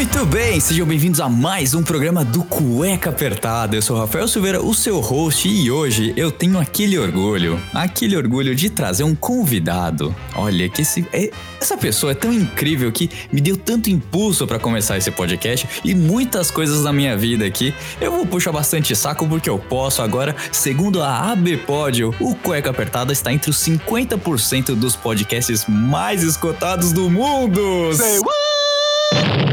[0.00, 3.76] Muito bem, sejam bem-vindos a mais um programa do Cueca Apertada.
[3.76, 8.54] Eu sou Rafael Silveira, o seu host, e hoje eu tenho aquele orgulho, aquele orgulho
[8.54, 10.16] de trazer um convidado.
[10.34, 14.58] Olha, que esse, é, essa pessoa é tão incrível que me deu tanto impulso para
[14.58, 17.74] começar esse podcast e muitas coisas na minha vida aqui.
[18.00, 22.70] Eu vou puxar bastante saco porque eu posso agora, segundo a AB Pódio, o Cueca
[22.70, 27.92] Apertada está entre os 50% dos podcasts mais escutados do mundo.
[27.92, 29.49] Say what?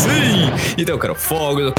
[0.00, 0.74] Sim!
[0.78, 1.74] Então eu quero fogo,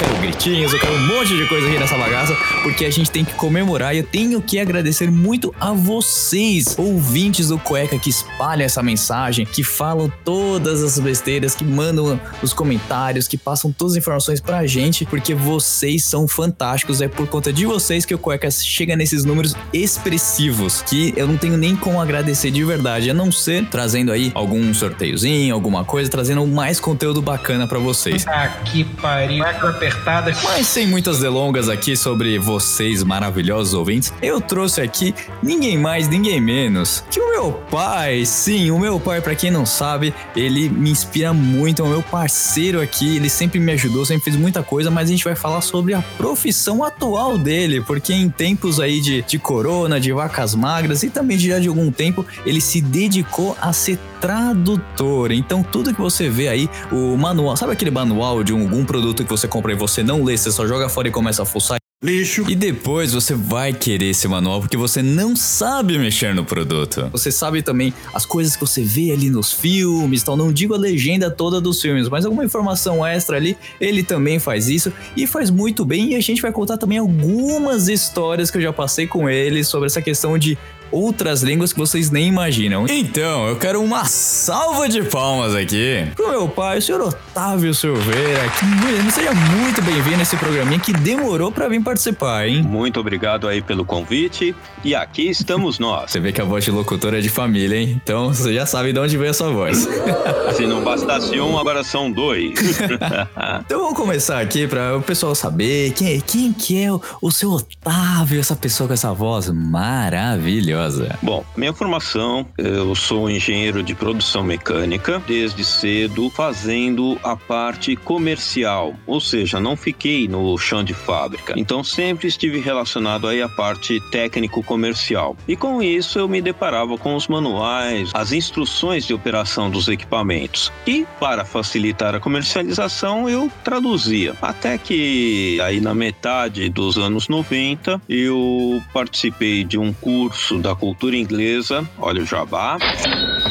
[0.00, 3.34] quero gritinhos, quero um monte de coisa aqui nessa bagaça, porque a gente tem que
[3.34, 8.82] comemorar e eu tenho que agradecer muito a vocês, ouvintes do Cueca, que espalham essa
[8.82, 14.40] mensagem, que falam todas as besteiras, que mandam os comentários, que passam todas as informações
[14.40, 17.02] pra gente, porque vocês são fantásticos.
[17.02, 21.36] É por conta de vocês que o Cueca chega nesses números expressivos, que eu não
[21.36, 26.10] tenho nem como agradecer de verdade, a não ser trazendo aí algum sorteiozinho, alguma coisa,
[26.10, 28.26] trazendo mais conteúdo bacana pra vocês.
[28.26, 29.44] Ah, que pariu.
[29.44, 30.32] Cueca apertada.
[30.44, 36.40] Mas sem muitas delongas aqui sobre vocês maravilhosos ouvintes, eu trouxe aqui ninguém mais, ninguém
[36.40, 38.24] menos que o meu pai.
[38.24, 42.02] Sim, o meu pai, pra quem não sabe, ele me inspira muito, é o meu
[42.02, 45.60] parceiro aqui, ele sempre me ajudou, sempre fez muita coisa, mas a gente vai falar
[45.60, 51.02] sobre a profissão atual dele, porque em tempos aí de, de corona, de vacas magras
[51.02, 55.32] e também já de algum tempo, ele se dedicou a ser tradutor.
[55.32, 59.24] Então tudo que você vê aí, o manual, sabe aquele manual de um- algum produto
[59.24, 61.78] que você compra e você não lê, você só joga fora e começa a fuçar?
[62.02, 62.46] Lixo.
[62.48, 67.10] E depois você vai querer esse manual porque você não sabe mexer no produto.
[67.12, 70.34] Você sabe também as coisas que você vê ali nos filmes, tal.
[70.34, 74.66] Não digo a legenda toda dos filmes, mas alguma informação extra ali, ele também faz
[74.68, 76.12] isso e faz muito bem.
[76.12, 79.86] E a gente vai contar também algumas histórias que eu já passei com ele sobre
[79.86, 80.56] essa questão de
[80.90, 82.86] outras línguas que vocês nem imaginam.
[82.88, 88.42] Então, eu quero uma salva de palmas aqui pro meu pai, o senhor Otávio Silveira,
[88.58, 92.62] que seja muito bem-vindo a esse programinha que demorou pra vir participar, hein?
[92.62, 94.54] Muito obrigado aí pelo convite.
[94.84, 96.10] E aqui estamos nós.
[96.10, 98.00] Você vê que a voz de locutor é de família, hein?
[98.02, 99.88] Então você já sabe de onde veio a sua voz.
[100.56, 102.58] Se não bastasse um, agora são dois.
[103.64, 107.50] então vamos começar aqui para o pessoal saber quem, quem que é o, o seu
[107.50, 110.79] Otávio, essa pessoa com essa voz maravilhosa.
[111.22, 118.94] Bom, minha formação, eu sou engenheiro de produção mecânica, desde cedo fazendo a parte comercial,
[119.06, 121.54] ou seja, não fiquei no chão de fábrica.
[121.56, 125.36] Então sempre estive relacionado aí à parte técnico-comercial.
[125.46, 130.72] E com isso eu me deparava com os manuais, as instruções de operação dos equipamentos.
[130.86, 134.34] E para facilitar a comercialização eu traduzia.
[134.40, 141.16] Até que aí na metade dos anos 90 eu participei de um curso da cultura
[141.16, 142.78] inglesa, olha o jabá,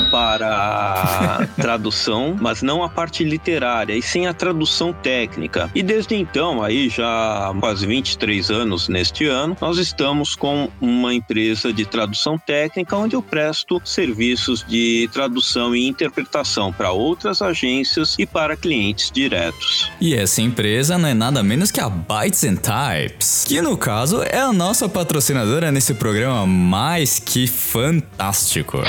[0.10, 5.70] para tradução, mas não a parte literária, e sim a tradução técnica.
[5.74, 11.72] E desde então, aí já quase 23 anos neste ano, nós estamos com uma empresa
[11.72, 18.26] de tradução técnica onde eu presto serviços de tradução e interpretação para outras agências e
[18.26, 19.92] para clientes diretos.
[20.00, 24.22] E essa empresa não é nada menos que a Bytes and Types, que no caso
[24.24, 28.80] é a nossa patrocinadora nesse programa mais que fantástico.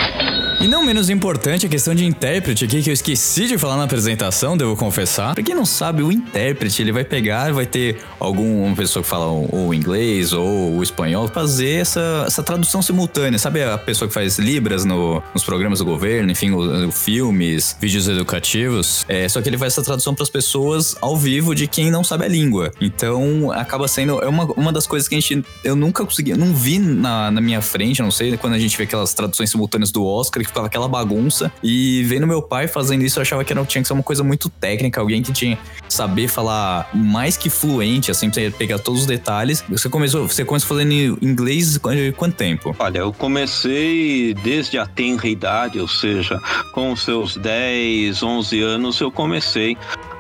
[0.63, 3.85] E não menos importante a questão de intérprete aqui que eu esqueci de falar na
[3.85, 5.33] apresentação, devo confessar.
[5.35, 9.25] Pra quem não sabe, o intérprete ele vai pegar, vai ter alguma pessoa que fala
[9.27, 13.39] o, o inglês ou o espanhol, fazer essa, essa tradução simultânea.
[13.39, 17.75] Sabe a pessoa que faz libras no- nos programas do governo, enfim, o- o filmes,
[17.81, 19.07] vídeos educativos?
[19.09, 22.05] É, só que ele faz essa tradução para as pessoas ao vivo de quem não
[22.05, 22.71] sabe a língua.
[22.79, 26.53] Então acaba sendo é uma, uma das coisas que a gente eu nunca consegui, não
[26.55, 30.05] vi na, na minha frente, não sei, quando a gente vê aquelas traduções simultâneas do
[30.05, 31.51] Oscar, ficava aquela bagunça.
[31.63, 34.23] E vendo meu pai fazendo isso, eu achava que era, tinha que ser uma coisa
[34.23, 39.03] muito técnica, alguém que tinha que saber falar mais que fluente, assim, pra pegar todos
[39.03, 39.65] os detalhes.
[39.69, 42.75] Você começou, você começou fazendo inglês quanto, quanto tempo?
[42.79, 46.41] Olha, eu comecei desde a tenra idade, ou seja,
[46.73, 49.77] com seus 10, 11 anos, eu comecei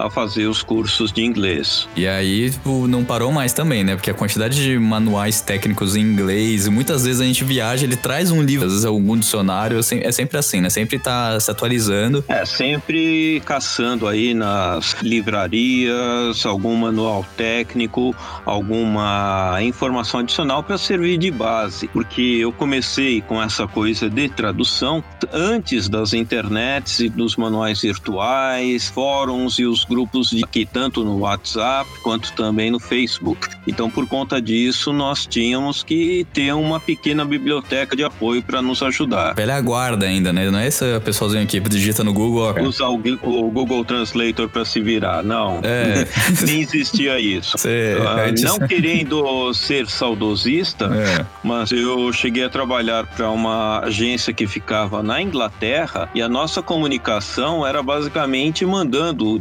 [0.07, 1.89] a fazer os cursos de inglês.
[1.97, 3.95] E aí tipo, não parou mais também, né?
[3.95, 8.31] Porque a quantidade de manuais técnicos em inglês, muitas vezes a gente viaja, ele traz
[8.31, 10.71] um livro, às vezes algum dicionário, é sempre assim, né?
[10.71, 12.25] Sempre tá se atualizando.
[12.29, 18.15] É, sempre caçando aí nas livrarias algum manual técnico,
[18.45, 25.03] alguma informação adicional para servir de base, porque eu comecei com essa coisa de tradução
[25.33, 31.19] antes das internets e dos manuais virtuais, fóruns e os grupos de aqui, tanto no
[31.19, 33.49] WhatsApp quanto também no Facebook.
[33.67, 38.83] Então, por conta disso, nós tínhamos que ter uma pequena biblioteca de apoio para nos
[38.83, 39.35] ajudar.
[39.35, 40.49] Velha guarda ainda, né?
[40.51, 42.55] Não é esse pessoalzinho aqui que digita no Google.
[42.57, 42.63] Ó.
[42.63, 45.23] Usar o, o Google Translator para se virar.
[45.23, 45.61] Não.
[45.63, 46.07] É.
[46.47, 47.59] Nem existia isso.
[47.59, 51.27] Cê, Ah, Não querendo ser saudosista, É.
[51.43, 56.63] mas eu cheguei a trabalhar para uma agência que ficava na Inglaterra e a nossa
[56.63, 59.39] comunicação era basicamente mandando o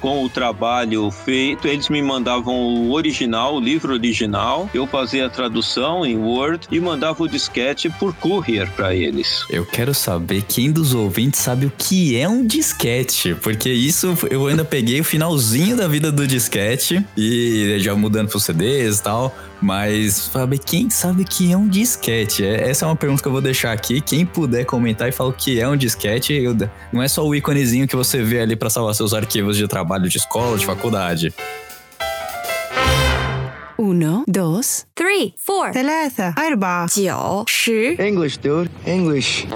[0.00, 1.68] com o trabalho feito.
[1.68, 6.80] Eles me mandavam o original, o livro original, eu fazia a tradução em Word e
[6.80, 9.44] mandava o disquete por courier para eles.
[9.50, 14.46] Eu quero saber quem dos ouvintes sabe o que é um disquete, porque isso eu
[14.46, 19.34] ainda peguei o finalzinho da vida do disquete e já mudando pros CDs e tal,
[19.61, 22.45] mas sabe quem sabe o que é um disquete?
[22.45, 23.99] É- Essa é uma pergunta que eu vou deixar aqui.
[24.01, 26.55] Quem puder comentar e falar o que é um disquete, eu-
[26.93, 30.07] não é só o íconezinho que você vê ali pra salvar seus arquivos de trabalho
[30.09, 31.33] de escola, de faculdade.
[33.77, 38.69] Uno, dos, three, four, ثلاثة أربعة 九十 English, dude.
[38.85, 39.47] English.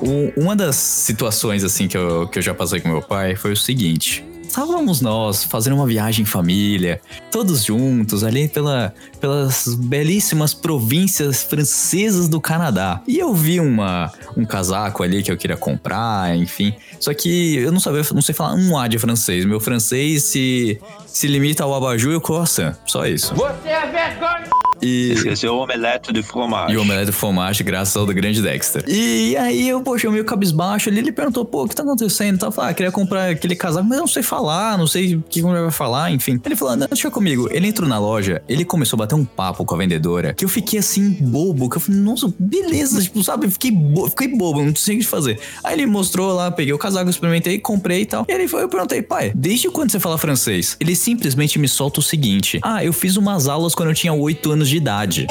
[0.00, 3.52] O- uma das situações assim que eu, que eu já passei com meu pai foi
[3.52, 4.24] o seguinte.
[4.47, 12.29] Estávamos nós fazendo uma viagem em família, todos juntos ali pela, pelas belíssimas províncias francesas
[12.29, 13.01] do Canadá.
[13.07, 16.73] E eu vi uma, um casaco ali que eu queria comprar, enfim.
[16.99, 19.45] Só que eu não sabia, não sei falar um A de francês.
[19.45, 22.75] Meu francês se, se limita ao abajur e o croissant.
[22.85, 23.35] Só isso.
[23.35, 24.54] Você é vergonha!
[24.81, 25.13] E,
[25.43, 26.73] é o omelete de fromage.
[26.73, 28.83] e o omelete de fromage, graças ao do grande Dexter.
[28.87, 32.39] E aí eu, poxa, eu meio cabisbaixo ali, ele perguntou, pô, o que tá acontecendo?
[32.39, 35.41] Tá, ah, queria comprar aquele casaco, mas eu não sei falar, não sei o que
[35.41, 36.39] a mulher vai falar, enfim.
[36.43, 37.47] Ele falou, não, deixa comigo.
[37.51, 40.49] Ele entrou na loja, ele começou a bater um papo com a vendedora, que eu
[40.49, 44.75] fiquei assim, bobo, que eu falei, nossa, beleza, tipo, sabe, fiquei, bo fiquei bobo, não
[44.75, 45.39] sei o que fazer.
[45.63, 48.25] Aí ele mostrou lá, peguei o casaco, experimentei, comprei e tal.
[48.27, 50.75] E ele foi, eu perguntei, pai, desde quando você fala francês?
[50.79, 54.51] Ele simplesmente me solta o seguinte, ah, eu fiz umas aulas quando eu tinha 8
[54.51, 55.27] anos de idade.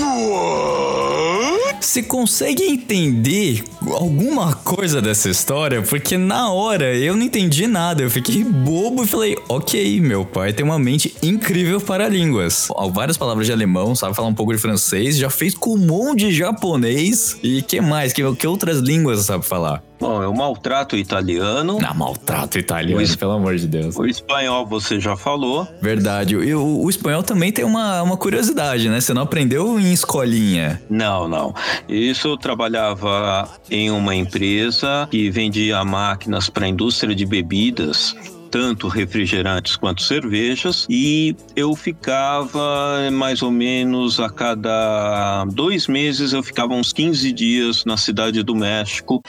[1.81, 5.83] Você consegue entender alguma coisa dessa história?
[5.83, 10.53] Porque na hora eu não entendi nada, eu fiquei bobo e falei, ok, meu pai
[10.53, 12.69] tem uma mente incrível para línguas.
[12.93, 17.39] Várias palavras de alemão, sabe falar um pouco de francês, já fez Kumon de japonês
[17.43, 18.13] e que mais?
[18.13, 19.83] Que, que outras línguas sabe falar?
[20.05, 21.79] Bom, eu maltrato o italiano.
[21.81, 23.17] Na maltrato italiano, Isso.
[23.17, 23.97] pelo amor de Deus.
[23.97, 25.67] O espanhol você já falou.
[25.81, 26.35] Verdade.
[26.35, 29.01] E o, o espanhol também tem uma, uma curiosidade, né?
[29.01, 30.83] Você não aprendeu em escolinha.
[30.91, 31.55] Não, não.
[31.89, 38.15] Isso eu trabalhava em uma empresa que vendia máquinas para a indústria de bebidas.
[38.51, 46.41] Tanto refrigerantes quanto cervejas, e eu ficava mais ou menos a cada dois meses, eu
[46.41, 49.21] ficava uns 15 dias na cidade do México,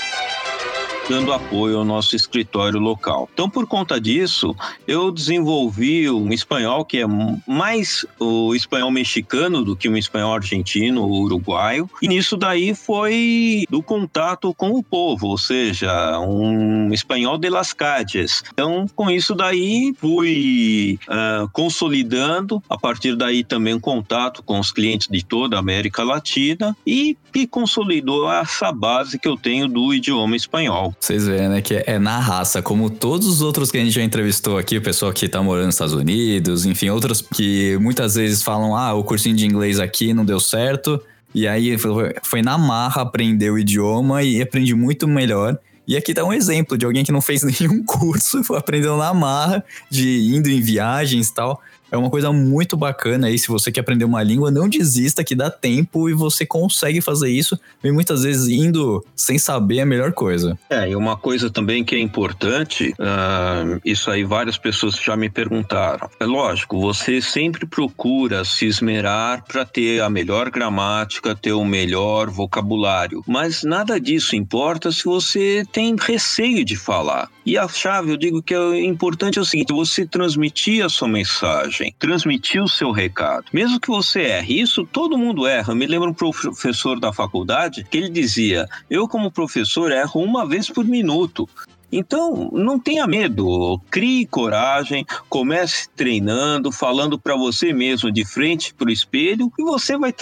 [1.08, 3.30] dando apoio ao nosso escritório local.
[3.34, 4.56] Então, por conta disso,
[4.88, 7.06] eu desenvolvi um espanhol que é
[7.48, 11.90] mais o espanhol mexicano do que um espanhol argentino ou uruguaio.
[12.02, 17.74] E nisso daí foi do contato com o povo, ou seja, um espanhol de las
[17.74, 18.44] calles.
[18.52, 25.08] Então, com isso daí, fui ah, consolidando, a partir daí também contato com os clientes
[25.08, 30.36] de toda a América Latina e, e consolidou essa base que eu tenho do idioma
[30.36, 30.95] espanhol.
[31.00, 34.02] Vocês veem, né, que é na raça, como todos os outros que a gente já
[34.02, 38.42] entrevistou aqui, o pessoal que tá morando nos Estados Unidos, enfim, outros que muitas vezes
[38.42, 41.00] falam, ah, o cursinho de inglês aqui não deu certo,
[41.34, 45.60] e aí foi, na marra aprender o idioma e aprendi muito melhor.
[45.88, 49.14] E aqui tá um exemplo de alguém que não fez nenhum curso, foi aprendendo na
[49.14, 51.62] marra, de indo em viagens e tal.
[51.92, 55.36] É uma coisa muito bacana aí, se você quer aprender uma língua, não desista que
[55.36, 57.60] dá tempo e você consegue fazer isso.
[57.84, 60.58] E muitas vezes indo sem saber é a melhor coisa.
[60.70, 65.30] É, e uma coisa também que é importante, ah, isso aí várias pessoas já me
[65.30, 66.10] perguntaram.
[66.20, 72.30] É lógico, você sempre procura se esmerar para ter a melhor gramática, ter o melhor
[72.30, 77.30] vocabulário, mas nada disso importa se você tem receio de falar.
[77.46, 81.08] E a chave, eu digo que é importante é o seguinte: você transmitir a sua
[81.08, 83.46] mensagem, transmitir o seu recado.
[83.54, 85.72] Mesmo que você erre, isso todo mundo erra.
[85.72, 90.46] Eu me lembro um professor da faculdade que ele dizia: Eu, como professor, erro uma
[90.46, 91.48] vez por minuto.
[91.92, 98.90] Então, não tenha medo, crie coragem, comece treinando, falando para você mesmo de frente para
[98.90, 100.14] o espelho e você vai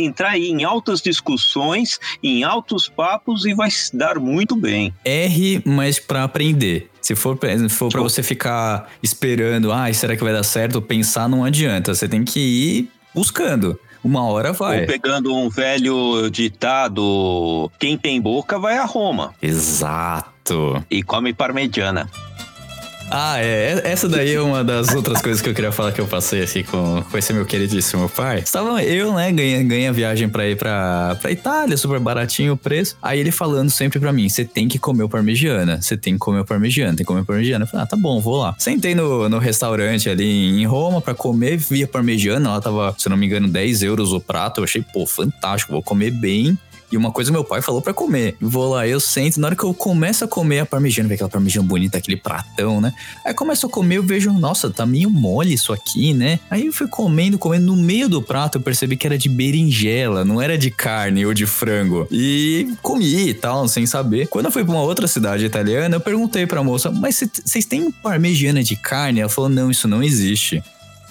[0.00, 4.92] entrar em altas discussões, em altos papos e vai se dar muito bem.
[5.04, 6.90] R, mas para aprender.
[7.00, 10.80] Se for, pra- for para você ficar esperando, ai, será que vai dar certo?
[10.80, 11.94] Pensar não adianta.
[11.94, 13.78] Você tem que ir buscando.
[14.02, 14.80] Uma hora vai.
[14.80, 20.33] Ou pegando um velho ditado, quem tem boca vai a Roma Exato.
[20.90, 22.08] E come parmegiana.
[23.10, 23.80] Ah, é.
[23.84, 26.62] Essa daí é uma das outras coisas que eu queria falar que eu passei aqui
[26.62, 28.38] com, com esse meu queridíssimo pai.
[28.38, 32.96] Estava eu, né, ganha, ganha viagem pra ir pra, pra Itália, super baratinho o preço.
[33.02, 36.18] Aí ele falando sempre pra mim: você tem que comer o parmegiana, você tem que
[36.18, 37.64] comer o parmegiana, tem que comer o parmegiana.
[37.64, 38.54] Eu falei, ah, tá bom, vou lá.
[38.58, 43.08] Sentei no, no restaurante ali em Roma pra comer, vi a parmegiana, ela tava, se
[43.08, 44.60] não me engano, 10 euros o prato.
[44.60, 46.58] Eu achei, pô, fantástico, vou comer bem.
[46.94, 48.36] E uma coisa meu pai falou pra comer.
[48.40, 51.28] Vou lá, eu sento, na hora que eu começo a comer a parmegiana, vê aquela
[51.28, 52.92] parmegiana bonita, aquele pratão, né?
[53.24, 56.38] Aí começo a comer, eu vejo, nossa, tá meio mole isso aqui, né?
[56.48, 60.24] Aí eu fui comendo, comendo, no meio do prato eu percebi que era de berinjela,
[60.24, 62.06] não era de carne ou de frango.
[62.12, 64.28] E comi e tal, sem saber.
[64.28, 67.64] Quando eu fui pra uma outra cidade italiana, eu perguntei pra moça, mas cê- vocês
[67.64, 69.18] têm parmegiana de carne?
[69.18, 70.62] Ela falou, não, isso não existe.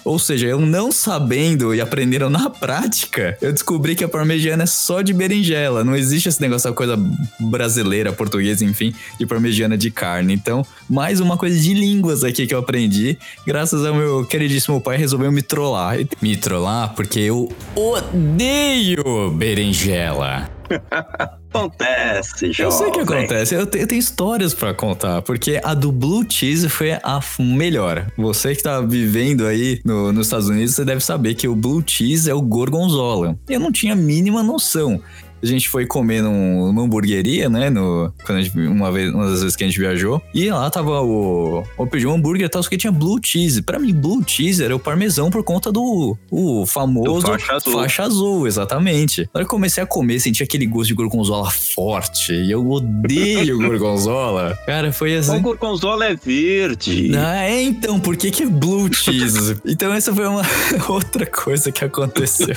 [0.04, 4.66] Ou seja, eu não sabendo e aprendendo na prática, eu descobri que a parmegiana é
[4.66, 5.82] só de berinjela.
[5.82, 6.96] Não existe esse negócio, essa coisa
[7.40, 10.34] brasileira, portuguesa, enfim, de parmegiana de carne.
[10.34, 14.96] Então, mais uma coisa de línguas aqui que eu aprendi, graças ao meu queridíssimo pai,
[14.96, 15.98] resolveu me trollar.
[16.20, 20.50] Me trollar porque eu odeio berinjela.
[21.54, 22.64] Acontece, jovem.
[22.64, 25.92] Eu sei o que acontece, eu, te- eu tenho histórias pra contar, porque a do
[25.92, 28.06] Blue Cheese foi a melhor.
[28.16, 31.82] Você que tá vivendo aí no- nos Estados Unidos, você deve saber que o Blue
[31.86, 33.38] Cheese é o gorgonzola.
[33.48, 35.00] Eu não tinha a mínima noção.
[35.44, 37.68] A gente foi comer num- numa hamburgueria, né?
[37.68, 40.22] No, quando gente, uma, vez, uma das vezes que a gente viajou.
[40.32, 41.62] E lá tava o.
[41.78, 43.60] Eu pedi um hambúrguer e tal, só que tinha blue cheese.
[43.62, 47.72] Pra mim, blue cheese era o parmesão por conta do o famoso Do faixa azul.
[47.74, 49.22] faixa azul, exatamente.
[49.22, 52.32] Na hora que eu comecei a comer, senti aquele gosto de gorgonzola forte.
[52.32, 54.58] E eu odeio gorgonzola.
[54.66, 55.42] Cara, foi O assim.
[55.42, 57.12] gorgonzola é verde.
[57.16, 59.56] Ah, é então, por que que é blue cheese?
[59.66, 60.42] então essa foi uma
[60.88, 62.54] outra coisa que aconteceu.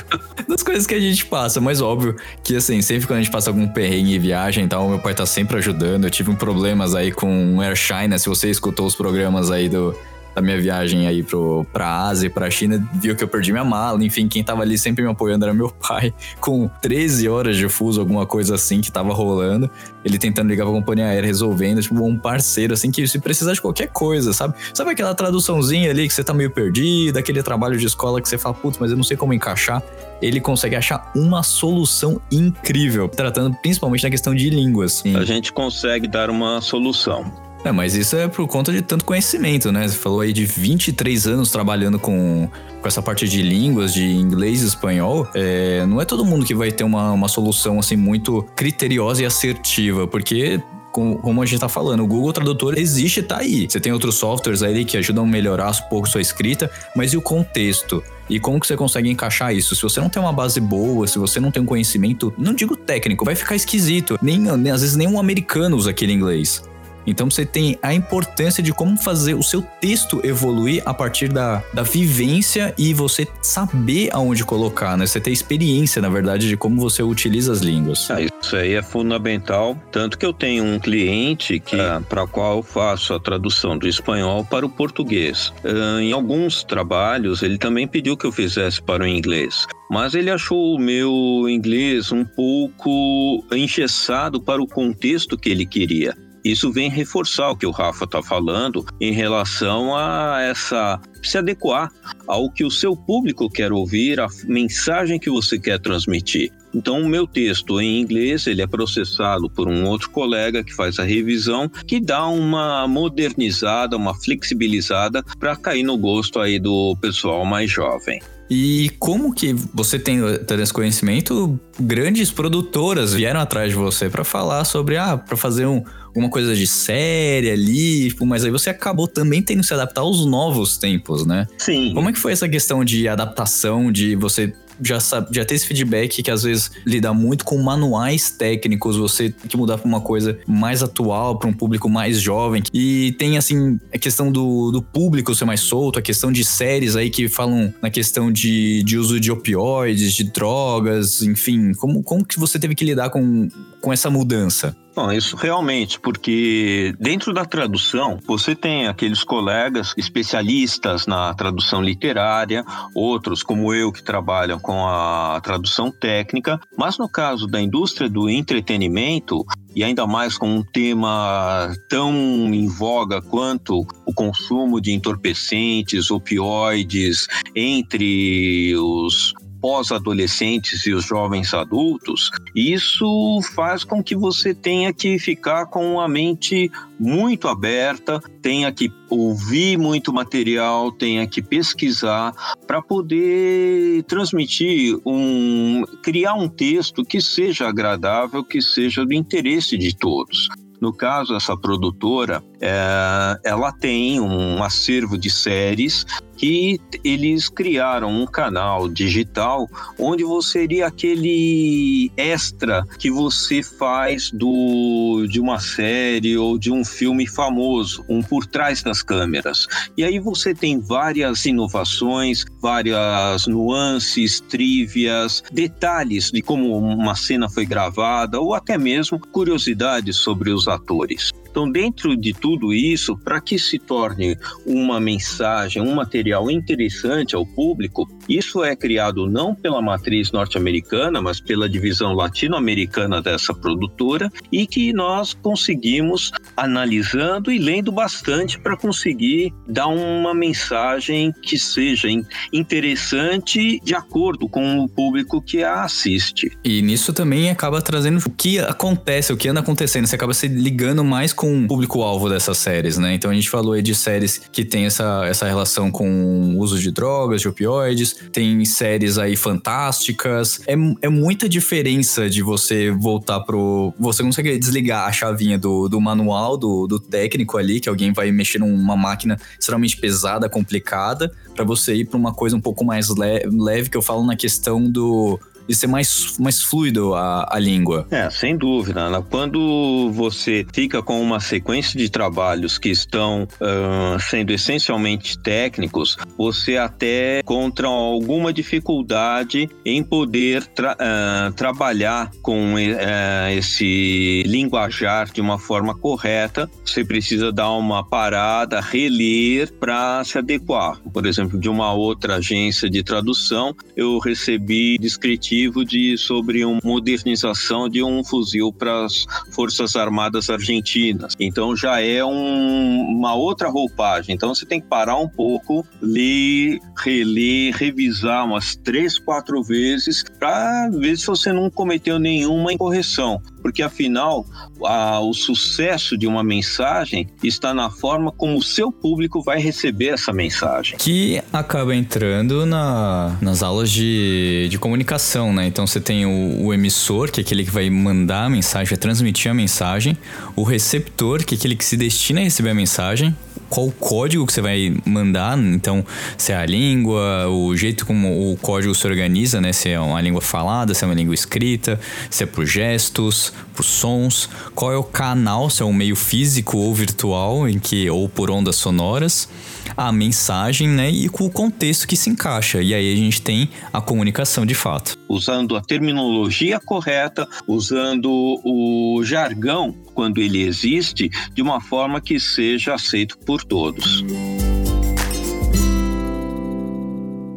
[0.48, 3.50] Das coisas que a gente passa, mas óbvio que assim, sempre quando a gente passa
[3.50, 6.06] algum perrengue em viagem e tal, meu pai tá sempre ajudando.
[6.06, 9.96] Eu tive um problemas aí com Air China, se você escutou os programas aí do
[10.38, 13.64] da minha viagem aí pro, pra Ásia e pra China, viu que eu perdi minha
[13.64, 14.04] mala.
[14.04, 18.00] Enfim, quem tava ali sempre me apoiando era meu pai, com 13 horas de fuso,
[18.00, 19.68] alguma coisa assim que tava rolando.
[20.06, 23.62] Ele tentando ligar pra companhia aérea, resolvendo, tipo, um parceiro, assim, que se precisar de
[23.62, 24.54] qualquer coisa, sabe?
[24.76, 28.38] Sabe aquela traduçãozinha ali que você tá meio perdido, aquele trabalho de escola que você
[28.38, 29.82] fala, putz, mas eu não sei como encaixar.
[30.22, 35.04] Ele consegue achar uma solução incrível, tratando principalmente na questão de línguas.
[35.16, 37.47] A gente consegue dar uma solução.
[37.66, 39.88] É, mas isso é por conta de tanto conhecimento, né?
[39.88, 42.48] Você falou aí de 23 anos trabalhando com,
[42.82, 45.28] com essa parte de línguas, de inglês e espanhol.
[45.34, 49.26] É, não é todo mundo que vai ter uma, uma solução assim muito criteriosa e
[49.26, 50.62] assertiva, porque
[50.94, 53.68] com- como a gente tá falando, o Google Tradutor existe, tá aí.
[53.70, 57.18] Você tem outros softwares aí que ajudam a melhorar um pouco sua escrita, mas e
[57.18, 58.02] o contexto?
[58.30, 59.76] E como que você consegue encaixar isso?
[59.76, 62.76] Se você não tem uma base boa, se você não tem um conhecimento, não digo
[62.78, 64.18] técnico, vai ficar esquisito.
[64.22, 66.64] Nem, nem- às vezes nem um americano usa aquele inglês.
[67.08, 71.64] Então você tem a importância de como fazer o seu texto evoluir a partir da,
[71.74, 75.08] da vivência e você saber aonde colocar, né?
[75.08, 78.12] Você ter experiência, na verdade, de como você utiliza as línguas.
[78.12, 79.82] Ah, isso aí é fundamental.
[79.92, 81.78] Tanto que eu tenho um cliente que
[82.10, 85.54] para qual eu faço a tradução do espanhol para o português.
[85.64, 89.66] Ah, em alguns trabalhos, ele também pediu que eu fizesse para o inglês.
[89.90, 96.14] Mas ele achou o meu inglês um pouco engessado para o contexto que ele queria.
[96.48, 101.92] Isso vem reforçar o que o Rafa está falando em relação a essa se adequar
[102.26, 106.54] ao que o seu público quer ouvir, a mensagem que você quer transmitir.
[106.74, 111.00] Então, o meu texto em inglês ele é processado por um outro colega que faz
[111.00, 117.44] a revisão, que dá uma modernizada, uma flexibilizada para cair no gosto aí do pessoal
[117.44, 118.22] mais jovem.
[118.50, 124.24] E como que você tem tendo esse conhecimento, grandes produtoras vieram atrás de você pra
[124.24, 125.84] falar sobre, ah, para fazer um,
[126.16, 130.02] uma coisa de série ali, tipo, mas aí você acabou também tendo que se adaptar
[130.02, 131.46] aos novos tempos, né?
[131.58, 131.94] Sim.
[131.94, 135.66] Como é que foi essa questão de adaptação, de você já, sabe, já ter esse
[135.66, 140.02] feedback que às vezes lida muito com manuais técnicos, você tem que mudar pra uma
[140.02, 142.64] coisa mais atual, pra um público mais jovem.
[142.74, 146.96] E tem, assim, a questão do, do público ser mais solto, a questão de séries
[146.96, 151.74] aí que falam na questão de, de uso de opioides, de drogas, enfim.
[151.74, 153.50] Como, como que você teve que lidar com,
[153.82, 154.76] com essa mudança?
[154.98, 162.66] Bom, isso realmente, porque dentro da tradução, você tem aqueles colegas especialistas na tradução literária,
[162.96, 168.28] outros, como eu, que trabalham com a tradução técnica, mas no caso da indústria do
[168.28, 172.12] entretenimento, e ainda mais com um tema tão
[172.52, 179.32] em voga quanto o consumo de entorpecentes, opioides entre os
[179.68, 186.08] pós-adolescentes e os jovens adultos, isso faz com que você tenha que ficar com a
[186.08, 192.34] mente muito aberta, tenha que ouvir muito material, tenha que pesquisar
[192.66, 199.94] para poder transmitir um criar um texto que seja agradável, que seja do interesse de
[199.94, 200.48] todos.
[200.80, 206.06] No caso, essa produtora, é, ela tem um acervo de séries
[206.38, 215.26] que eles criaram um canal digital onde você seria aquele extra que você faz do
[215.30, 219.68] de uma série ou de um filme famoso, um por trás das câmeras.
[219.96, 227.66] E aí você tem várias inovações, várias nuances, trivias, detalhes de como uma cena foi
[227.66, 231.32] gravada ou até mesmo curiosidades sobre os atores.
[231.50, 237.46] Então, dentro de tudo isso, para que se torne uma mensagem, um material interessante ao
[237.46, 244.68] público, isso é criado não pela matriz norte-americana, mas pela divisão latino-americana dessa produtora e
[244.68, 252.08] que nós conseguimos analisando e lendo bastante para conseguir dar uma mensagem que seja
[252.52, 256.52] interessante de acordo com o público que a assiste.
[256.64, 260.06] E nisso também acaba trazendo o que acontece, o que anda acontecendo.
[260.06, 263.14] Você acaba se ligando mais com o público-alvo dessas séries, né?
[263.14, 266.80] Então a gente falou aí de séries que tem essa, essa relação com o uso
[266.80, 270.62] de drogas, de opioides, tem séries aí fantásticas.
[270.68, 273.94] É, é muita diferença de você voltar pro.
[274.00, 278.32] Você consegue desligar a chavinha do, do manual, do, do técnico ali, que alguém vai
[278.32, 283.10] mexer numa máquina extremamente pesada, complicada, para você ir para uma coisa um pouco mais
[283.10, 287.60] le leve, que eu falo na questão do de ser mais, mais fluido a, a
[287.60, 288.08] língua.
[288.10, 289.10] É, sem dúvida.
[289.10, 289.24] Né?
[289.30, 296.78] Quando você fica com uma sequência de trabalhos que estão uh, sendo essencialmente técnicos, você
[296.78, 305.60] até encontra alguma dificuldade em poder tra uh, trabalhar com uh, esse linguajar de uma
[305.60, 306.70] forma correta.
[306.86, 311.00] Você precisa dar uma parada, reler para se adequar.
[311.12, 317.90] Por exemplo, de uma outra agência de tradução, eu recebi descritivo de sobre uma modernização
[317.90, 321.34] de um fuzil para as Forças Armadas Argentinas.
[321.40, 324.36] Então já é um, uma outra roupagem.
[324.36, 330.90] Então você tem que parar um pouco, ler, reler, revisar umas três, quatro vezes para
[330.90, 334.46] ver se você não cometeu nenhuma incorreção porque afinal
[334.86, 340.08] a, o sucesso de uma mensagem está na forma como o seu público vai receber
[340.08, 340.98] essa mensagem.
[340.98, 345.68] Que acaba entrando na, nas aulas de, de comunicação, né?
[345.68, 348.98] Então você tem o, o emissor, que é aquele que vai mandar a mensagem, vai
[348.98, 350.18] transmitir a mensagem,
[350.56, 353.36] o receptor, que é aquele que se destina a receber a mensagem,
[353.70, 356.06] qual o código que você vai mandar, então
[356.38, 359.74] se é a língua, o jeito como o código se organiza, né?
[359.74, 362.00] Se é uma língua falada, se é uma língua escrita,
[362.30, 366.78] se é por gestos, por sons, qual é o canal, se é um meio físico
[366.78, 369.50] ou virtual, em que ou por ondas sonoras,
[369.97, 371.11] a mensagem, né?
[371.11, 372.83] E com o contexto que se encaixa.
[372.83, 375.19] E aí a gente tem a comunicação de fato.
[375.29, 382.95] Usando a terminologia correta, usando o jargão quando ele existe, de uma forma que seja
[382.95, 384.25] aceito por todos.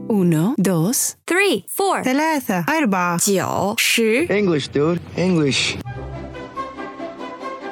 [0.08, 5.02] Uno, dos, three, four, ثلاثة أربعة 九十 English, dude.
[5.18, 5.78] English.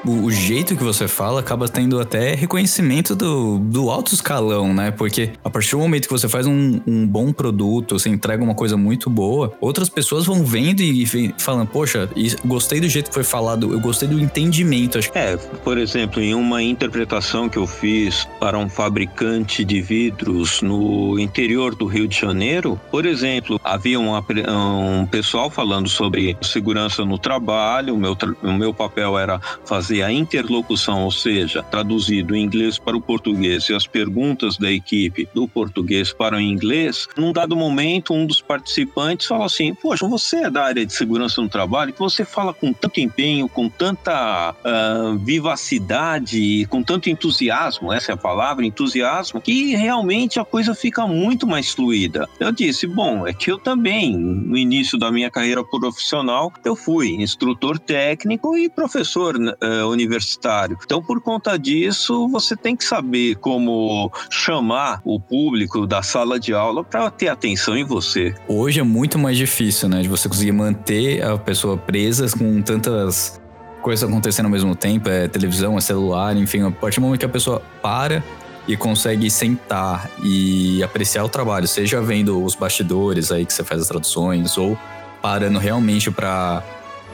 [0.09, 4.91] o, o jeito que você fala acaba tendo até reconhecimento do, do alto escalão, né?
[4.91, 8.55] Porque a partir do momento que você faz um, um bom produto, você entrega uma
[8.55, 12.09] coisa muito boa, outras pessoas vão vendo e, e falando, poxa,
[12.45, 14.99] gostei do jeito que foi falado, eu gostei do entendimento.
[15.15, 21.19] É, por exemplo, em uma interpretação que eu fiz para um fabricante de vidros no
[21.19, 27.19] interior do Rio de Janeiro, por exemplo, havia pre- um pessoal falando sobre segurança no
[27.19, 32.79] trabalho, o meu, o meu papel era fazer a interlocução, ou seja, traduzir do inglês
[32.79, 37.57] para o português e as perguntas da equipe do português para o inglês, num dado
[37.57, 41.93] momento, um dos participantes fala assim: Poxa, você é da área de segurança no trabalho,
[41.93, 48.15] que você fala com tanto empenho, com tanta uh, vivacidade, com tanto entusiasmo, essa é
[48.15, 52.29] a palavra, entusiasmo, que realmente a coisa fica muito mais fluida.
[52.39, 57.11] Eu disse: Bom, é que eu também, no início da minha carreira profissional, eu fui
[57.11, 60.79] instrutor técnico e professor uh, universitário.
[60.85, 66.55] Então, por conta disso, você tem que saber como chamar o público da sala de
[66.55, 68.35] aula para ter atenção em você.
[68.47, 70.03] Hoje é muito mais difícil, né?
[70.03, 73.41] De você conseguir manter a pessoa presa com tantas
[73.83, 77.27] coisas acontecendo ao mesmo tempo, é televisão, é celular, enfim, a partir do momento que
[77.27, 78.23] a pessoa para
[78.67, 83.81] e consegue sentar e apreciar o trabalho, seja vendo os bastidores aí que você faz
[83.81, 84.77] as traduções ou
[85.23, 86.63] parando realmente para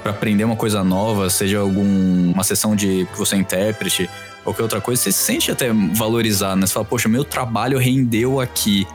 [0.04, 4.08] para aprender uma coisa nova, seja alguma sessão de que você é intérprete,
[4.44, 6.66] qualquer outra coisa, você se sente até valorizado, né?
[6.66, 8.86] Você fala, poxa, meu trabalho rendeu aqui.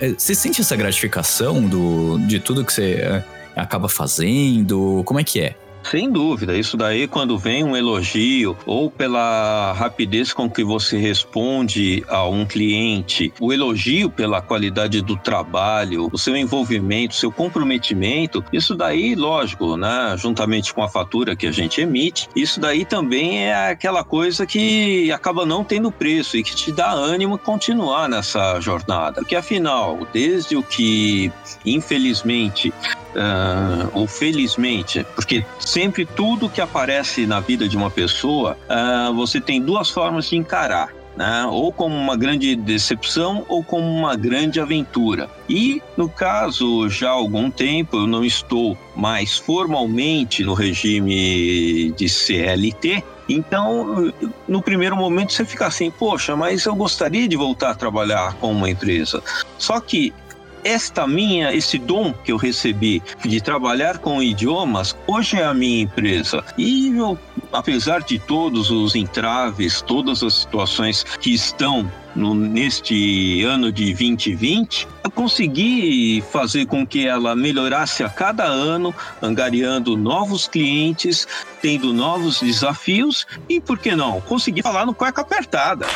[0.00, 5.02] É, você sente essa gratificação do, de tudo que você é, acaba fazendo?
[5.04, 5.54] Como é que é?
[5.90, 12.02] Sem dúvida, isso daí quando vem um elogio ou pela rapidez com que você responde
[12.08, 18.74] a um cliente, o elogio pela qualidade do trabalho, o seu envolvimento, seu comprometimento, isso
[18.74, 23.70] daí, lógico, né, juntamente com a fatura que a gente emite, isso daí também é
[23.70, 29.20] aquela coisa que acaba não tendo preço e que te dá ânimo continuar nessa jornada.
[29.20, 31.30] Porque afinal, desde o que
[31.64, 32.72] infelizmente
[33.14, 39.40] uh, ou felizmente, porque sempre tudo que aparece na vida de uma pessoa, uh, você
[39.40, 40.92] tem duas formas de encarar.
[41.16, 41.46] Né?
[41.48, 45.30] ou como uma grande decepção ou como uma grande aventura.
[45.48, 52.08] E no caso, já há algum tempo, eu não estou mais formalmente no regime de
[52.08, 54.12] CLT, então,
[54.46, 58.52] no primeiro momento você fica assim, poxa, mas eu gostaria de voltar a trabalhar com
[58.52, 59.22] uma empresa.
[59.56, 60.12] Só que
[60.64, 65.82] esta minha, esse dom que eu recebi de trabalhar com idiomas, hoje é a minha
[65.82, 66.42] empresa.
[66.56, 67.18] E eu,
[67.52, 74.88] apesar de todos os entraves, todas as situações que estão no, neste ano de 2020,
[75.04, 81.26] eu consegui fazer com que ela melhorasse a cada ano, angariando novos clientes,
[81.60, 85.86] tendo novos desafios e, por que não, consegui falar no cueca apertada.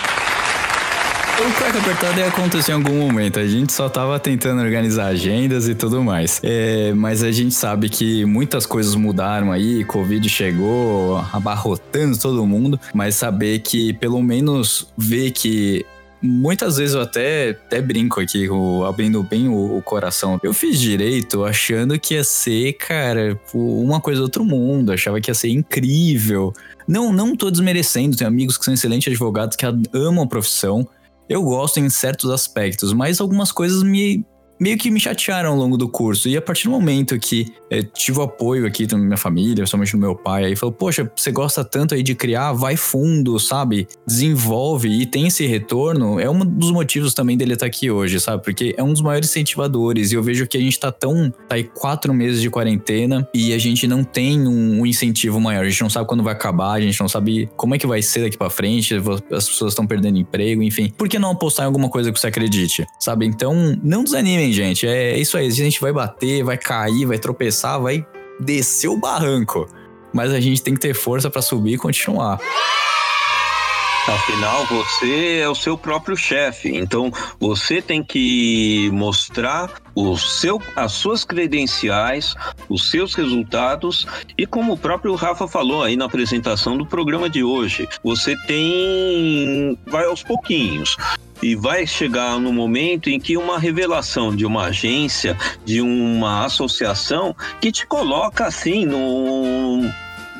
[1.40, 3.38] O cueca apertada ia acontecer em algum momento.
[3.38, 6.40] A gente só tava tentando organizar agendas e tudo mais.
[6.42, 12.80] É, mas a gente sabe que muitas coisas mudaram aí, Covid chegou, abarrotando todo mundo.
[12.92, 15.86] Mas saber que pelo menos ver que
[16.20, 18.48] Muitas vezes eu até, até brinco aqui,
[18.88, 20.36] abrindo bem o, o, coração.
[20.42, 24.90] Eu fiz direito achando que ia ser, cara, uma coisa do outro mundo.
[24.90, 26.52] Achava que ia ser incrível.
[26.88, 28.16] Não, não tô desmerecendo.
[28.16, 30.88] Tenho amigos que são excelentes advogados que amam a profissão
[31.28, 34.24] eu gosto em certos aspectos, mas algumas coisas me
[34.60, 36.28] meio que me chatearam ao longo do curso.
[36.28, 39.92] E a partir do momento que é, tive o apoio aqui da minha família, principalmente
[39.92, 43.86] do meu pai, aí falou: Poxa, você gosta tanto aí de criar, vai fundo, sabe?
[44.06, 46.18] Desenvolve e tem esse retorno.
[46.18, 48.42] É um dos motivos também dele estar aqui hoje, sabe?
[48.42, 50.12] Porque é um dos maiores incentivadores.
[50.12, 51.30] E eu vejo que a gente tá tão.
[51.48, 55.64] tá aí quatro meses de quarentena e a gente não tem um, um incentivo maior.
[55.64, 58.02] A gente não sabe quando vai acabar, a gente não sabe como é que vai
[58.02, 60.92] ser daqui para frente, as pessoas estão perdendo emprego, enfim.
[60.96, 63.26] Por que não apostar em alguma coisa que você acredite, sabe?
[63.26, 64.86] Então, não desanimem, gente.
[64.86, 65.46] É isso aí.
[65.46, 68.06] A gente vai bater, vai cair, vai tropeçar, vai
[68.40, 69.68] descer o barranco.
[70.12, 72.40] Mas a gente tem que ter força para subir e continuar.
[74.08, 80.92] Afinal, você é o seu próprio chefe, então você tem que mostrar o seu, as
[80.92, 82.34] suas credenciais,
[82.70, 84.06] os seus resultados
[84.38, 89.78] e como o próprio Rafa falou aí na apresentação do programa de hoje, você tem
[89.86, 90.96] vai aos pouquinhos
[91.42, 97.34] e vai chegar no momento em que uma revelação de uma agência, de uma associação
[97.60, 99.82] que te coloca assim no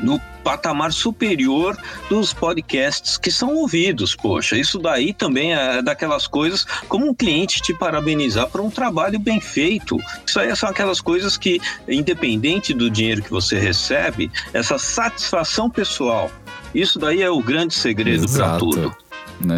[0.01, 1.77] no patamar superior
[2.09, 4.15] dos podcasts que são ouvidos.
[4.15, 9.19] Poxa, isso daí também é daquelas coisas como um cliente te parabenizar por um trabalho
[9.19, 9.99] bem feito.
[10.25, 16.31] Isso aí são aquelas coisas que, independente do dinheiro que você recebe, essa satisfação pessoal.
[16.75, 18.97] Isso daí é o grande segredo para tudo.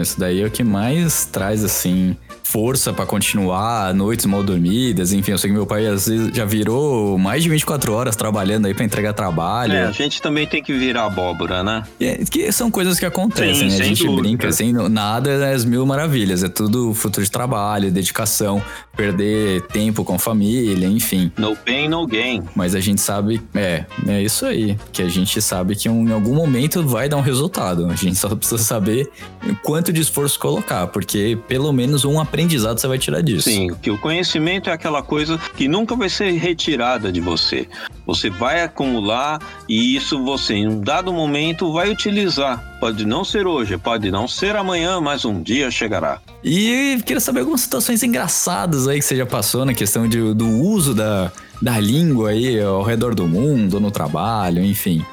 [0.01, 5.33] Isso daí é o que mais traz assim força para continuar, noites mal dormidas, enfim,
[5.33, 8.75] eu sei que meu pai às vezes já virou mais de 24 horas trabalhando aí
[8.75, 9.73] para entregar trabalho.
[9.75, 11.83] É, a gente também tem que virar abóbora, né?
[12.01, 13.85] É, que são coisas que acontecem, Sim, né?
[13.85, 14.23] A gente dúvida.
[14.23, 18.63] brinca assim, nada é as mil maravilhas, é tudo fruto de trabalho, dedicação.
[18.97, 21.33] perder tempo com a família, enfim.
[21.39, 22.43] No pain, no gain.
[22.55, 26.35] Mas a gente sabe, é, é isso aí, que a gente sabe que em algum
[26.35, 27.87] momento vai dar um resultado.
[27.87, 29.09] A gente só precisa saber
[29.63, 33.49] quanto de esforço colocar, porque pelo menos um aprendizado você vai tirar disso.
[33.49, 37.69] Sim, que o conhecimento é aquela coisa que nunca vai ser retirada de você.
[38.07, 42.79] Você vai acumular e isso você, em um dado momento, vai utilizar.
[42.81, 46.21] Pode não ser hoje, pode não ser amanhã, mas um dia chegará.
[46.43, 50.49] E queria saber algumas situações engraçadas aí que você já passou na questão de, do
[50.49, 55.05] uso da, da língua aí ao redor do mundo, no trabalho, enfim.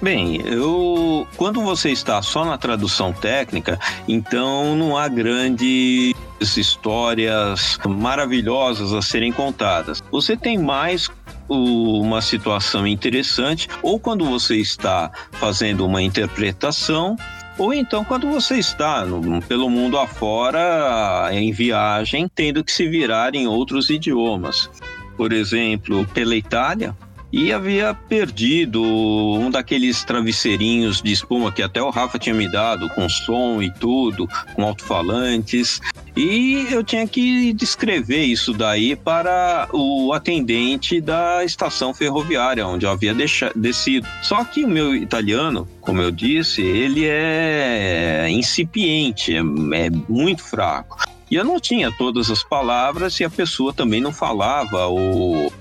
[0.00, 6.14] Bem, eu quando você está só na tradução técnica, então não há grandes
[6.56, 10.00] histórias maravilhosas a serem contadas.
[10.12, 11.10] Você tem mais
[11.48, 17.16] uma situação interessante ou quando você está fazendo uma interpretação
[17.58, 23.34] ou então quando você está no, pelo mundo afora em viagem, tendo que se virar
[23.34, 24.70] em outros idiomas.
[25.16, 26.94] Por exemplo, pela Itália,
[27.32, 32.88] e havia perdido um daqueles travesseirinhos de espuma que até o Rafa tinha me dado,
[32.90, 35.80] com som e tudo, com alto-falantes.
[36.16, 42.90] E eu tinha que descrever isso daí para o atendente da estação ferroviária, onde eu
[42.90, 43.14] havia
[43.54, 44.08] descido.
[44.22, 50.98] Só que o meu italiano, como eu disse, ele é incipiente, é, é muito fraco.
[51.30, 55.52] E eu não tinha todas as palavras e a pessoa também não falava o,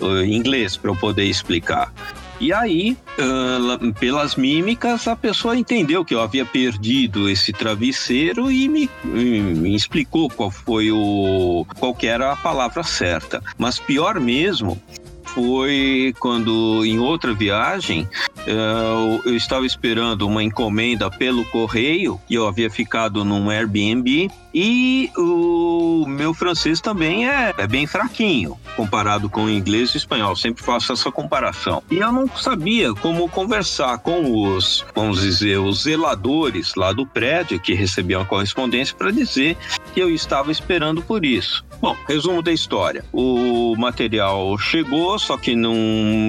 [0.00, 1.92] o inglês para eu poder explicar.
[2.40, 8.68] E aí, uh, pelas mímicas, a pessoa entendeu que eu havia perdido esse travesseiro e
[8.68, 13.42] me, me, explicou qual foi o qual era a palavra certa.
[13.58, 14.80] Mas pior mesmo
[15.24, 18.08] foi quando em outra viagem
[18.38, 25.10] uh, eu estava esperando uma encomenda pelo correio e eu havia ficado num Airbnb e
[25.16, 30.36] o meu francês também é, é bem fraquinho comparado com o inglês e o espanhol.
[30.36, 31.82] Sempre faço essa comparação.
[31.90, 37.58] E eu não sabia como conversar com os, vamos dizer, os zeladores lá do prédio
[37.58, 39.56] que recebiam a correspondência para dizer
[39.92, 41.64] que eu estava esperando por isso.
[41.80, 43.04] Bom, resumo da história.
[43.12, 45.74] O material chegou, só que não,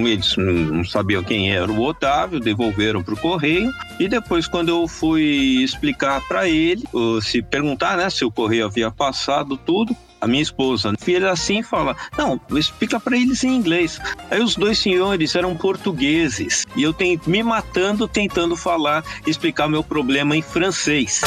[0.06, 3.70] eles não sabiam quem era o Otávio, devolveram para o correio.
[3.98, 6.84] E depois, quando eu fui explicar para ele,
[7.22, 11.96] se perguntar né, se o correio havia passado tudo, a minha esposa, filha assim fala:
[12.16, 13.98] Não, explica para eles em inglês.
[14.30, 19.82] Aí os dois senhores eram portugueses e eu tenho me matando tentando falar, explicar meu
[19.82, 21.22] problema em francês.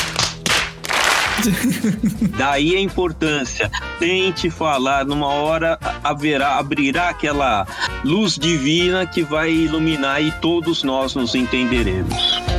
[2.37, 3.71] Daí a importância.
[3.99, 7.65] Tente falar, numa hora haverá, abrirá aquela
[8.03, 12.52] luz divina que vai iluminar e todos nós nos entenderemos.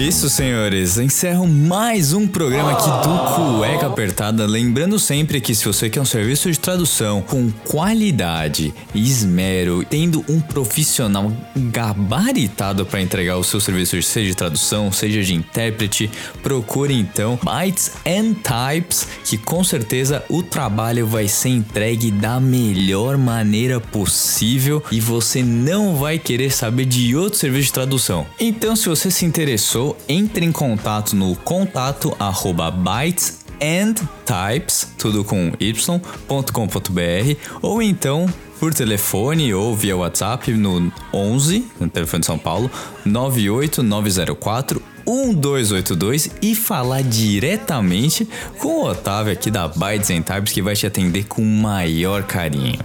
[0.00, 0.96] Isso, senhores.
[0.96, 4.46] Encerro mais um programa aqui do Cueca Apertada.
[4.46, 10.24] Lembrando sempre que se você quer um serviço de tradução com qualidade e esmero, tendo
[10.28, 16.10] um profissional gabaritado para entregar o seu serviço, seja de tradução, seja de intérprete,
[16.42, 23.18] procure então Bytes and Types, que com certeza o trabalho vai ser entregue da melhor
[23.18, 28.26] maneira possível e você não vai querer saber de outro serviço de tradução.
[28.38, 35.22] Então, se você se interessou, entre em contato no contato arroba bytes and types, tudo
[35.24, 38.26] com y.com.br, ou então
[38.58, 42.70] por telefone ou via WhatsApp no 11, no telefone de São Paulo,
[43.04, 50.74] 98904 1282 e falar diretamente com o Otávio aqui da Bytes and Types que vai
[50.74, 52.78] te atender com maior carinho.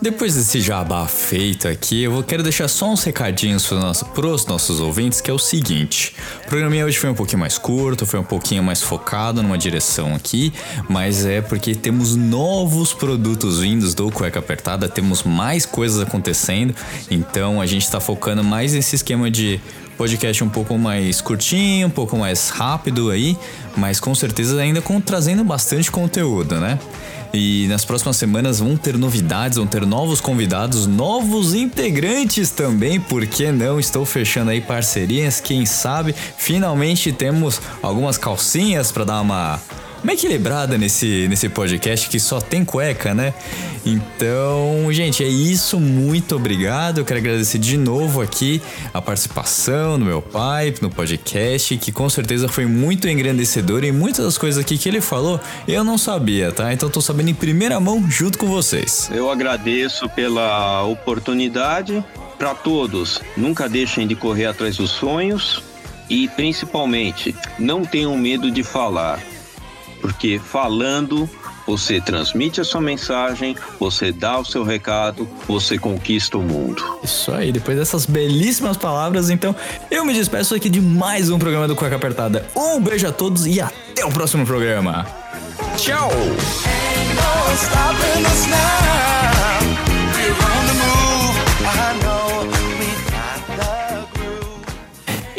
[0.00, 4.80] Depois desse jabá feito aqui, eu quero deixar só uns recadinhos para nosso, pros nossos
[4.80, 6.14] ouvintes, que é o seguinte.
[6.44, 10.14] O programa hoje foi um pouquinho mais curto, foi um pouquinho mais focado numa direção
[10.14, 10.52] aqui,
[10.88, 16.74] mas é porque temos novos produtos vindos do Cueca Apertada, temos mais coisas acontecendo,
[17.10, 19.60] então a gente está focando mais nesse esquema de
[19.96, 23.36] podcast um pouco mais curtinho, um pouco mais rápido aí,
[23.76, 26.78] mas com certeza ainda com, trazendo bastante conteúdo, né?
[27.32, 33.26] E nas próximas semanas vão ter novidades, vão ter novos convidados, novos integrantes também, por
[33.26, 33.78] que não?
[33.78, 39.60] Estou fechando aí parcerias, quem sabe finalmente temos algumas calcinhas para dar uma
[40.02, 43.34] uma equilibrada nesse, nesse podcast que só tem cueca, né?
[43.84, 45.78] Então, gente, é isso.
[45.78, 46.98] Muito obrigado.
[46.98, 48.60] Eu quero agradecer de novo aqui
[48.92, 54.24] a participação do meu pai no podcast, que com certeza foi muito engrandecedor e muitas
[54.24, 56.72] das coisas aqui que ele falou eu não sabia, tá?
[56.72, 59.10] Então tô sabendo em primeira mão junto com vocês.
[59.12, 62.04] Eu agradeço pela oportunidade.
[62.38, 65.62] Para todos, nunca deixem de correr atrás dos sonhos
[66.08, 69.20] E principalmente, não tenham medo de falar,
[70.06, 71.28] porque falando
[71.66, 77.00] você transmite a sua mensagem, você dá o seu recado, você conquista o mundo.
[77.02, 79.54] Isso aí, depois dessas belíssimas palavras, então
[79.90, 82.46] eu me despeço aqui de mais um programa do Cueca Apertada.
[82.54, 85.04] Um beijo a todos e até o próximo programa.
[85.76, 86.12] Tchau!